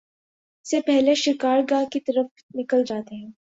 [0.65, 3.31] سے پہلے شکار گاہ کی طرف نکل جاتے ہیں